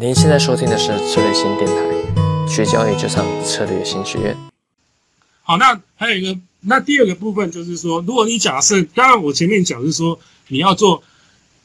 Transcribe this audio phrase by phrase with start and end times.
[0.00, 4.36] 您现在收听的是策略新电台，学交易就上策略新学院。
[5.42, 10.16] 好，那还有一个，那第二个部分就是说，如果你假设，当然我前面讲是说
[10.46, 11.02] 你要做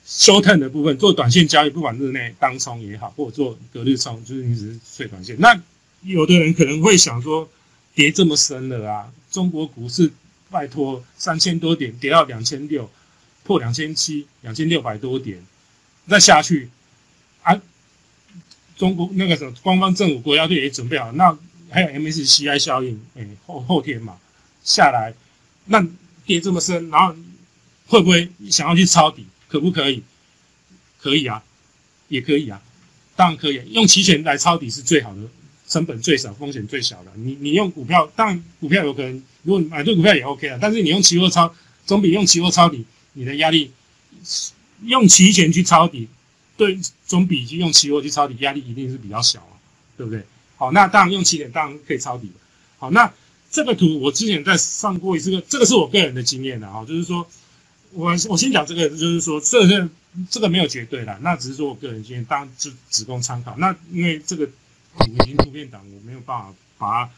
[0.07, 5.35] short term 的部分，做短线交易，不管日内当冲也好，或者做隔日冲，就是你只是睡短线。
[5.39, 5.61] 那
[6.01, 7.47] 有的人可能会想说，
[7.93, 10.11] 跌这么深了啊，中国股市
[10.49, 12.89] 拜托三千多点跌到两千六，
[13.43, 15.45] 破两千七，两千六百多点，
[16.09, 16.71] 再下去，
[18.77, 21.37] 中国那个什么官方政府国家队也准备好，那
[21.69, 24.17] 还有 MSCI 效应，哎，后后天嘛
[24.63, 25.13] 下来，
[25.65, 25.85] 那
[26.25, 27.15] 跌这么深，然后
[27.87, 29.25] 会不会想要去抄底？
[29.47, 30.03] 可不可以？
[30.99, 31.43] 可以啊，
[32.07, 32.61] 也可以啊，
[33.15, 35.21] 当然可以，用期权来抄底是最好的。
[35.65, 37.11] 成本最少，风险最小的。
[37.15, 40.59] 你你用股票，当然股票有可能，如果你买对股票也 OK 啊。
[40.61, 41.51] 但是你用期货抄，
[41.85, 43.71] 总比用期货抄底，你的压力
[44.83, 46.07] 用期权去抄底，
[46.65, 49.55] 对，总比去用期货去抄底压力一定是比较小啊，
[49.97, 50.23] 对不对？
[50.55, 52.31] 好，那当然用期点当然可以抄底。
[52.77, 53.11] 好，那
[53.51, 57.27] 这个图我之前在上过一次，这个是我个人的经验的啊，就是说
[57.91, 59.89] 我我先讲这个，就是说这个
[60.29, 63.55] 这个没有绝对的，那只是说我个人经验，当然只只供参考。
[63.57, 64.49] 那因为这个。
[65.07, 67.11] 已经图片档，我没有办法把它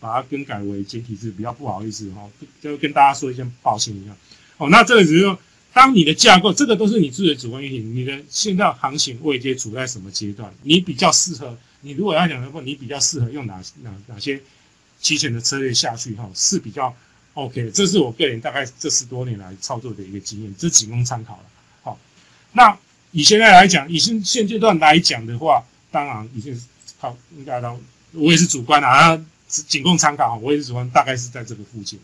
[0.00, 2.26] 把它更改为简体字，比较不好意思哈，
[2.62, 4.16] 就跟大家说一声抱歉一下。
[4.56, 5.38] 哦，那这个只是说，
[5.72, 14.40] 当你的架构，这个都是你自己的主观意识，你的现在行情位阶处在什么阶段，你比较适合，你如果要讲的话，你比较适合用哪哪哪些
[15.00, 16.94] 期权的策略下去哈，是比较
[17.34, 17.70] OK。
[17.70, 21.44] 这是我个人大概这十多年来操作的一个经验，这仅供参考了。
[21.82, 21.98] 好，
[22.52, 22.78] 那
[23.10, 26.60] 以现在来讲，以现现阶段来讲的话，当然已经。
[26.98, 27.80] 好，应该都
[28.12, 31.98] 我也是主观啊，仅供参考我也是主观，大概是在这个附近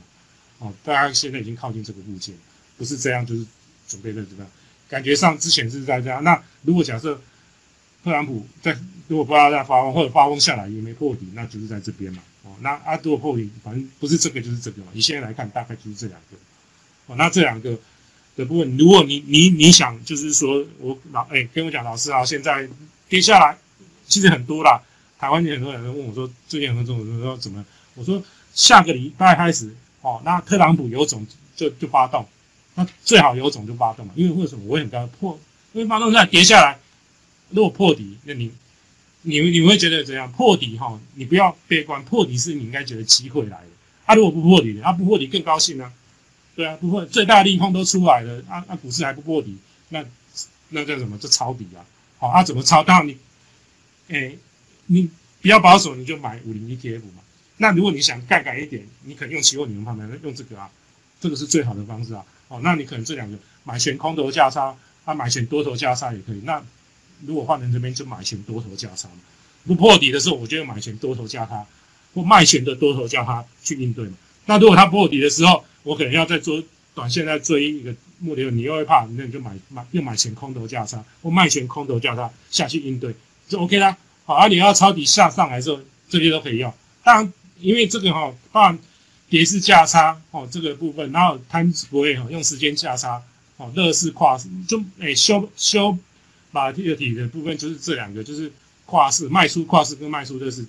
[0.58, 2.36] 哦，大家现在已经靠近这个附近，
[2.77, 3.47] 不是这样，就是
[3.89, 4.50] 准备的怎么样？
[4.89, 6.22] 感觉上之前是在这样。
[6.22, 7.20] 那如果假设
[8.05, 12.22] 特朗普在，如果不要再发疯或者发疯下来也没破底，那就是在这边嘛。
[12.44, 14.89] 哦，那阿杜破底，反正不是这个就是这个嘛。
[14.92, 16.37] 你现在来看，大概就是这两个。
[17.06, 17.77] 哦，那这两个
[18.37, 22.69] 的部分，如果你你你想就是说我老哎跟我讲老师啊，现在
[23.09, 23.59] 跌下来
[24.06, 24.81] 其实很多啦。
[25.19, 27.65] 台湾有很多人问我说：“最近很多种说怎么？”
[27.97, 28.22] 我说
[28.54, 32.25] ：“下个礼拜开始哦，那特朗普有种就就发动，
[32.78, 34.12] 那最好有种就发动嘛。
[34.16, 34.65] 因为为什么？
[34.66, 35.39] 我也很高破，
[35.72, 36.78] 因为发动再跌下来，
[37.50, 38.50] 如果破底，那你
[39.22, 40.31] 你你会觉得怎样？
[40.33, 43.66] 破底哈，你不要悲观，破底是你应该觉得机会来的。
[44.06, 45.93] 他如果不破底，他不破底更高兴呢？
[46.56, 49.59] 对啊，不破最大的利空都出来了，啊啊，股市还不破底，
[49.91, 50.05] 那
[50.71, 51.19] 那叫什么？
[51.19, 51.84] 就抄底啊！
[52.19, 52.83] 好，啊怎么抄？
[52.83, 53.16] 当然你，
[54.09, 54.37] 哎。
[54.91, 55.06] 你
[55.43, 57.21] 比较保守，你就买五零 ETF 嘛。
[57.59, 60.71] 那如果你想杠杆一点，你可能用期货、你们旁边用这个啊，
[61.21, 62.25] 这个是最好的方式啊。
[62.48, 66.41] 哦，那你可能这两个买选空头价差，啊买选多头价差也可以。
[66.44, 66.62] 那
[67.26, 69.09] 如果换成这边就买选多头价差。
[69.66, 71.66] 不破底的时候，我就买选多头价差，
[72.14, 74.12] 或卖选的多头价差去应对嘛。
[74.47, 76.62] 那如果它破底的时候，我可能要再做
[76.94, 83.15] 短线再追一个目标，你又会怕，那你就买买又买选空头价差，或卖选空头价差下去应对，
[83.47, 83.94] 就 OK 啦。
[84.25, 85.78] 好，而你要抄底下上来的时候，
[86.09, 86.72] 这些都可以用。
[87.04, 88.78] 当然，因为这个哈，当然
[89.31, 93.22] 跌是价差哦，这个部分，然后摊不会哈，用时间价差
[93.56, 95.99] 哦，乐视跨市就诶修修
[96.50, 98.50] 马蒂的体的部分就是这两个，就是
[98.87, 100.65] 跨市卖出跨市跟卖出乐视，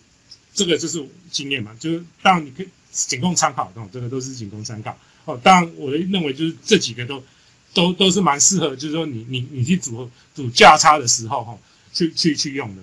[0.54, 5.40] 这个就是经验嘛，就是当然你可以仅供参考哦，这个都是仅供参考哦。
[5.42, 7.24] 当然，我的认为就是这几个都
[7.74, 11.58] 都都是蛮适合，就是说你你你去组组价差的时候哈，
[11.94, 12.82] 去去去用的。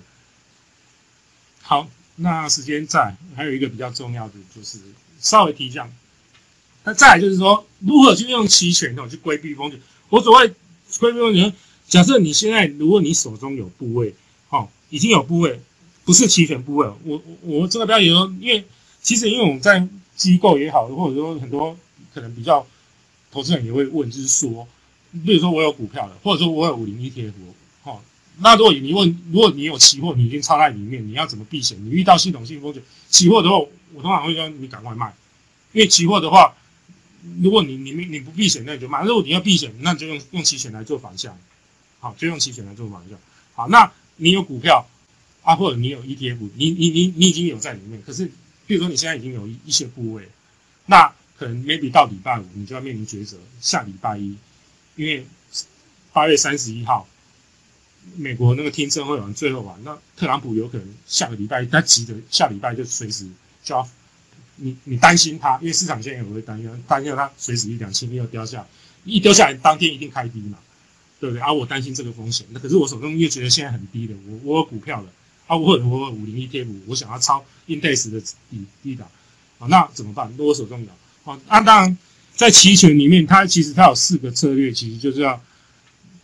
[1.61, 4.79] 好，那时间在，还有一个比较重要的就是
[5.27, 5.91] 稍微提一下。
[6.85, 9.81] 那再来就是说，如何去用期权哦去规避风险。
[10.09, 10.47] 我所谓
[11.01, 11.53] 规避风险，
[11.89, 14.15] 假设你现在如果你手中有部位，
[14.51, 15.61] 哦，已经有部位，
[16.05, 16.87] 不是期权部位。
[17.03, 18.65] 我我我这个标题说，因为
[19.03, 21.77] 其实因为我们在机构也好，或者说很多
[22.15, 22.65] 可能比较
[23.33, 24.69] 投资人也会问，就是说，
[25.25, 27.33] 比如说我有股票的，或者说我有五零 ETF，
[27.83, 27.99] 哦。
[28.39, 31.77] 那如果你问，如果你有期货，你已经插在里面，你要怎么避险？
[31.85, 33.57] 你遇到系统性风险，期货的话，
[33.97, 35.15] 我通常会说你赶快卖，
[35.73, 36.55] 因为期货的话，
[37.41, 41.37] 如果你你你不避险，那你就卖；如果你要避险，那你就用用期权来做反向，
[41.99, 43.19] 好，就用期权来做反向。
[43.55, 44.87] 好，那你有股票
[45.43, 48.31] 啊，或者你有 ETF，你你你你已经有在里面，可是，
[48.67, 50.29] 比如说你现在已经有一一些部位，
[50.85, 54.37] 那可能 maybe 到礼拜五你就要面临抉择，下礼拜一，
[54.97, 55.27] 因为
[56.13, 57.09] 八月三十一号。
[58.15, 63.29] 美国那个听证会完最后完，那特朗普有可能下个礼拜他急着下礼拜就随时
[63.67, 63.87] 就要
[64.57, 68.67] 你你担心它，因为市场现在也会担忧，担忧它随时一两千亿要掉下，
[69.05, 70.57] 一掉下来当天一定开低嘛。
[71.19, 71.41] 对不对？
[71.41, 75.09] 啊，我担心这个风险，那可是我手中又觉得现在很低的，我我有股票的，
[75.47, 78.21] 啊，我我五零一 T 五我想要抄 index 的
[78.51, 79.09] 低低档，
[79.59, 80.31] 啊，那怎么办？
[80.37, 81.99] 那我手中有，啊，那当然
[82.35, 85.43] 在期权里面，它其实它有四个策略，其实就是要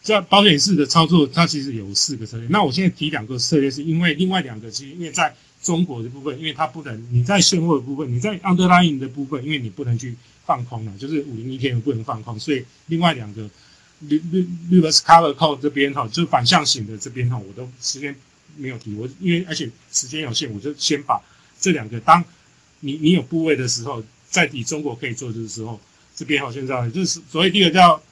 [0.02, 2.46] 在保险式的操作，它其实有四个策略。
[2.50, 10.14] 那我现在提两个策略，是因为另外两个其实因为在中国的部分，因为它不能你在现货的部分，你在 underlying 的部分，因为你不能去
[10.44, 13.48] 放空了，就是五零一天不能放空，所以另外两个。
[14.08, 18.12] 绿绿绿 v e s cover call 这边哈，就是反向型的这边哈，我都时间
[18.56, 21.22] 没有提，我因为而且时间有限，我就先把
[21.60, 22.24] 这两个，当
[22.80, 25.78] 你你有部位的时候，在以中国可以做的时候，
[26.16, 28.02] 这边哈现在就是所谓第一个叫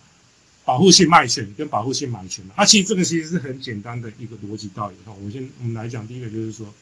[0.65, 5.13] 保护性卖权跟保护性买权嘛，啊，其实这个其实是很简单的一个逻辑道理哈。
[5.21, 6.73] 我先我们来讲第一个就是说，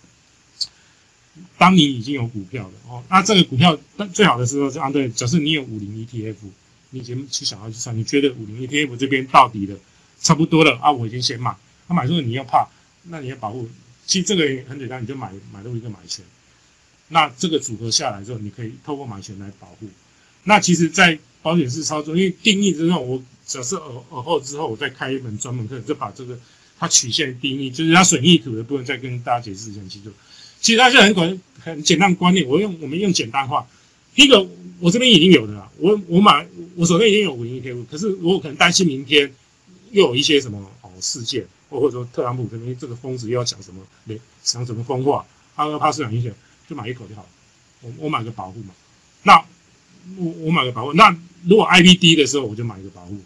[1.56, 3.79] 当你已经有股票了哦，那这个股票
[4.12, 6.37] 最好的时候是按对，假设你有五零 ETF。
[6.90, 9.76] 你已经去想要去算，你觉得五零 ETF 这边到底的
[10.23, 10.90] 差不多了啊？
[10.90, 11.55] 我已经先买，
[11.87, 12.67] 那买之后你要怕，
[13.02, 13.69] 那你要保护。
[14.06, 16.25] 其实这个很简单，你就买买入一个买权。
[17.08, 19.87] 那这个组合下来之后，你可以透过买权来保护。
[20.44, 26.38] 那其实，在保险式操作，因为定义之后，我假设耳耳后之后，我再开一门专门课，就把这个
[26.79, 30.11] 它曲线定义，就是它损益图的部分，再跟大家解释一下清楚。
[30.60, 33.66] 其实它是很管很简单的观念，我用我们用简单化。
[34.14, 34.49] 一个。
[34.81, 36.46] 我这边已经有的了，我我买
[36.76, 39.28] 我手边已经有五零 ETF，可是我可能担心明天
[39.90, 43.82] 又有一些什么哦事件，或者说特朗普这边这个疯子又要讲什么，
[44.44, 45.26] 讲什么疯话，
[45.56, 46.32] 他要怕市场影响，
[46.70, 47.28] 就买一口就好了。
[47.81, 48.72] 我我买个保护嘛，
[49.25, 49.44] 那
[50.16, 51.11] 我我买个保护，那
[51.43, 53.19] 如果 IP 低的时候，我就买一个保护。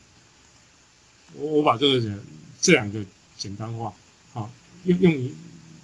[1.34, 2.18] 我我把这个
[2.62, 3.04] 这两个
[3.36, 3.92] 简单化，
[4.32, 4.50] 好
[4.84, 5.30] 用用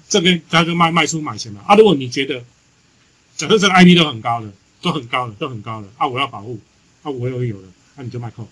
[0.08, 1.62] 这边他就卖卖出买钱嘛。
[1.66, 2.44] 啊，如果你觉得
[3.36, 4.50] 假设这个 IP 都很高的。
[4.80, 6.06] 都很高了，都很高了啊！
[6.06, 6.56] 我要保护
[7.02, 7.10] 啊！
[7.10, 8.48] 我有有了，那你就卖扣，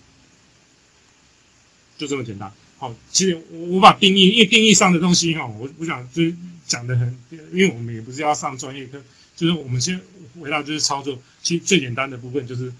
[1.97, 2.51] 就这么简单。
[2.77, 7.17] 好，其实我我把定义，因为定义上的东西哈，我我想就是讲的很，
[7.53, 9.01] 因为我们也不是要上专业课，
[9.37, 9.97] 就是我们先
[10.37, 11.17] 回到就是操作。
[11.41, 12.73] 其实最简单的部分就是，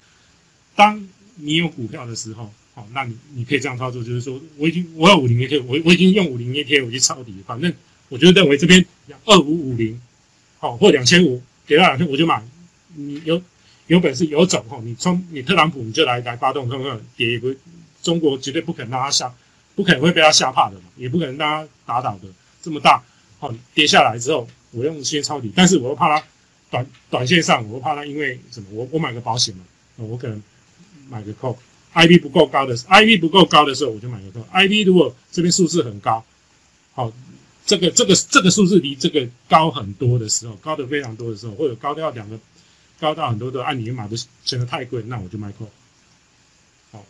[0.75, 7.73] 当你有股票的时候，好，那你你可以这样操作，就是说我已经我要五零 A T，我我已经用五零 A T 我去抄底，反正
[8.09, 8.85] 我就认为这边
[9.25, 9.99] 二五五零，
[10.59, 12.41] 好或两千五给到两千我就买。
[12.95, 13.41] 你有
[13.87, 17.53] 有本事有种吼，你冲你特朗普你就来来发动，看看跌也不
[18.01, 19.33] 中国绝对不可能让他吓，
[19.75, 22.27] 不可能会被他吓怕的嘛，也不可能让他打倒的
[22.61, 23.03] 这么大，
[23.39, 26.25] 好跌下来之后，我用先抄底，但是我又怕他
[26.71, 29.63] 短短线上，我又怕他因为什么，我我买个保险嘛，
[29.97, 30.41] 我可能
[31.09, 36.23] 买个 call，IB 不够高的，IB 不够高的时候我就买个 call，IB 如果这边数字很高，
[36.93, 37.11] 好。
[37.67, 42.39] 这个这个这个数字离这个高很多的时候，高的非常多的时候，或者高到两个。
[42.99, 45.69] 高到很多的按你买不显得太贵，那我就卖空。
[46.91, 47.05] 好，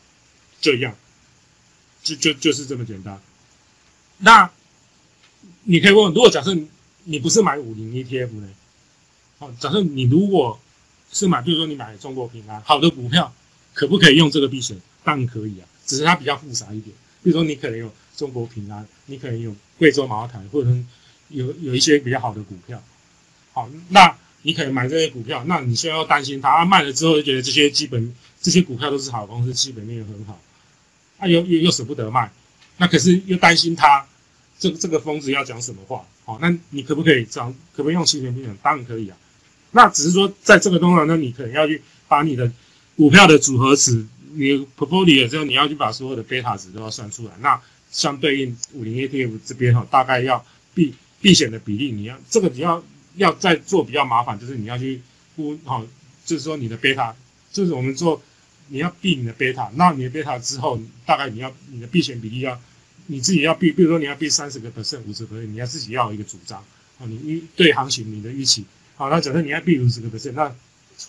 [0.60, 0.94] 这样，
[2.04, 3.18] 就就就是这么简单。
[4.18, 4.52] 那
[5.64, 6.54] 你可以问，如果假设
[7.06, 8.50] 你不是买五零 ETF 呢？
[9.40, 10.60] 好，假设你如果
[11.10, 13.34] 是买，比如说你买中国平安好的股票，
[13.74, 14.78] 可不可以用这个避险？
[15.06, 16.94] 当然可以啊，只是它比较复杂一点。
[17.24, 20.70] 比如说你可能有中国平安，你可能有贵州茅台，或者
[21.30, 22.82] 有有一些比较好的股票。
[23.54, 24.16] 好，那。
[24.44, 30.40] 你可能买这些股票，那你现在要担心它卖了之后，就觉得这些基本这些股票都是好公司，基本面很好，
[31.18, 32.32] 啊又又又舍不得卖，
[32.78, 34.06] 那可是又担心它
[34.58, 37.54] 这这个疯子要讲什么话，好，那你可不可以这样？
[37.76, 38.56] 可不可以用期权避险？
[38.64, 39.18] 当然可以啊。
[39.72, 42.50] 那只是说在这个东西，那你可能要去把你的
[42.96, 47.32] 股票的组合值，你 portfolio 之后，你要去把所有的贝塔值都要算出来。
[47.42, 47.60] 那
[47.92, 52.84] 相对应五零 ETF 这边哈，大概要避避险的比例，你要这个你要。
[53.18, 55.02] 要再做比较麻烦，就是你要去
[55.36, 55.84] 估好，
[56.24, 57.16] 就是说你的贝塔，
[57.52, 58.22] 就是我们做
[58.68, 62.62] 你要避你的贝塔，那你的贝塔之后，大概你要你的避险比例要
[63.08, 66.60] 你自己要避，比如说你要避三十个 percent、五十 percent，你要自己要一个主张
[67.00, 68.66] 啊，你预对行情你的预期
[68.98, 70.56] 好，那假设你要避五十个 percent，那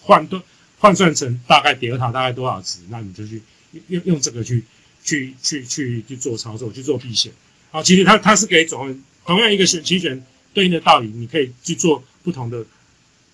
[0.01, 0.43] 换多
[0.79, 3.43] 换算成大概德尔塔大概多少值，那你就去
[3.89, 4.65] 用用这个去
[5.09, 7.33] 去去去去做操作，去做避险
[7.71, 10.25] 好，其实它它是可以总同样一个选期权。
[10.55, 12.65] 对应的道理，你可以去做不同的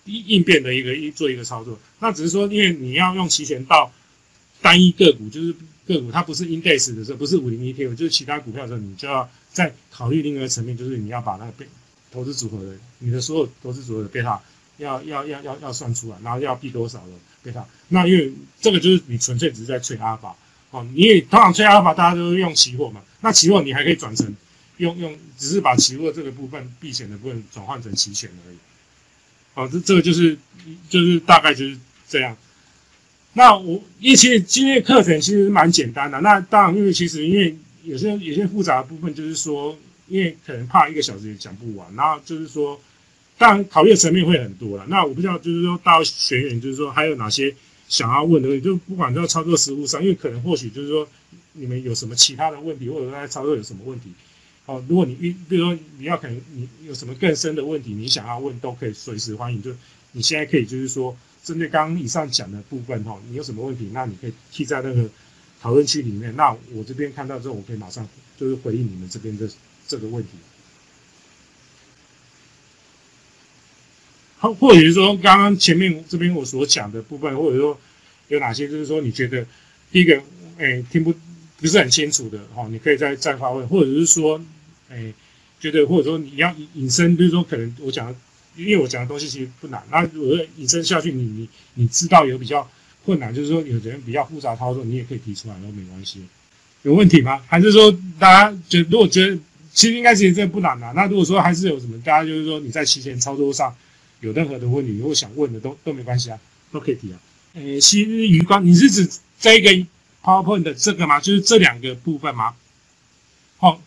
[0.05, 1.79] 应变的一个一做一个操作。
[2.01, 3.91] 那只是说，因为你要用期权到
[4.61, 5.55] 单一个股，就是
[5.87, 11.67] 个股它不是 index 的时候，不是五零 ETF，就是其他股票的时候，你就要再考虑另一个层面，就是你要把那个贝
[12.11, 14.39] 投资组合的你的所有投资组合的贝塔
[14.77, 17.13] 要要要要要算出来，然后要避多少的
[17.43, 17.65] 贝塔。
[17.89, 20.37] 那因为这个就是你纯粹只是在吹阿尔法
[20.75, 23.01] 哦，你也通常吹阿尔法，大家都是用期货嘛。
[23.21, 24.35] 那期货你还可以转成。
[24.79, 28.57] 用用只是把期货这个部分避险的部分转换成期权而已，
[29.55, 30.37] 好，这这个就是
[30.91, 31.79] 就是大概就是
[32.09, 32.37] 这样。
[33.35, 39.79] 那我因为其实今天的课程其实蛮简单的，那当然因为其实因为有些有些复杂的部分，就是说，
[40.09, 42.81] 因为可能怕一个小时也讲不完，然后就是说，
[43.39, 44.85] 当然考虑的层面会很多了。
[44.89, 47.55] 那我不知道，就是说到学员，就是说还有哪些
[47.89, 51.07] 想要问的问题，就不管在操作实务上，因为可能或许就是说
[51.53, 54.11] 你们有什么其他的问题，或者在操作有什么问题。
[54.67, 59.63] 哦，如果你比比如说你要可能你有什么更深的问题，你想要问，都可以随时欢迎。
[59.63, 59.71] 就
[60.13, 65.07] 你现在可以就是说，针对刚刚以上讲的部分哈，你有什么问题，那你可以贴在那个
[65.61, 66.35] 讨论区里面。
[66.35, 69.47] 那我这边看到之后，我可以马上就是回应你们这边的
[69.87, 70.31] 这个问题。
[74.61, 77.79] 或者是说刚刚前面这边我所讲的部分，或者说
[78.29, 79.47] 有哪些就是说你觉得
[79.91, 80.21] 第一个
[80.59, 81.15] 哎听不
[81.61, 84.41] 不是很清楚的哈，你可以再再发问，或者是说。
[84.91, 85.13] 哎，
[85.59, 88.15] 觉得或者说你要引申，比如说可能我讲，
[88.55, 92.71] 因为我讲的东西其实不难，那如果引申下去，你你你知道有比较
[93.05, 96.21] 困难，就是说有人比较复杂操作，你也可以提出来都没关系。
[96.83, 97.43] 有问题吗？
[97.49, 99.37] 还是说大家觉如果觉得
[99.73, 100.93] 其实应该其实这不难啊？
[100.95, 103.75] 那如果说还是有什么，大家就是说你在提前操作上
[104.25, 106.41] 有任何的问题，如果想问的都都没关系啊，
[106.73, 107.21] 都可以提啊。
[107.53, 109.71] 诶，其实余光，你是指这个
[110.23, 111.21] PowerPoint 的这个吗？
[111.21, 112.57] 就是这两个部分吗？
[113.59, 113.81] 好。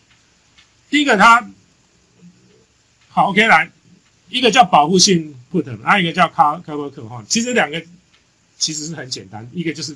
[0.90, 1.50] 第一个，它
[3.10, 3.70] 好，OK，来，
[4.30, 7.22] 一个叫保护性 put，另一个叫 cover cover 哈。
[7.28, 7.84] 其实两个
[8.56, 9.94] 其实是很简单，一个就是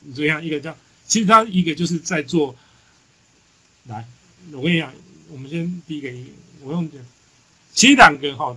[0.00, 2.56] 你这样，一个叫，其实它一个就是在做，
[3.84, 4.04] 来，
[4.50, 4.92] 我跟你讲，
[5.30, 6.10] 我们先第一个，
[6.62, 6.90] 我用
[7.72, 8.56] 其实两个哈，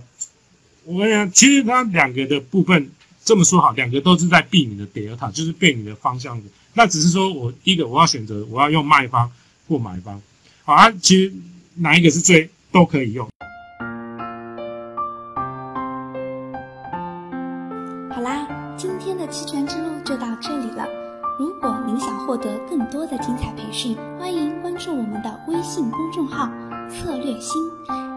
[0.84, 2.90] 我跟你讲，其实它两个的部分
[3.24, 6.48] 这么说好，两个都是在避你的 delta，就是避你的方向的。
[6.74, 9.30] 那只是说我一个我要选择我要用卖方
[9.68, 10.20] 或买方，
[10.64, 11.32] 好啊，其实。
[11.76, 13.26] 哪一个是最都可以用。
[18.10, 18.46] 好啦，
[18.76, 20.84] 今天的期权之路就到这里了。
[21.38, 26.50] 如果您想获得更多的精彩培训，欢迎关注我们的微信公众号
[26.90, 27.62] “策略星”，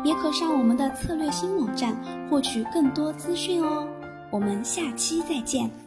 [0.03, 1.95] 也可上我们的策略星网站
[2.29, 3.87] 获取更多资讯哦。
[4.31, 5.82] 我们下期再见。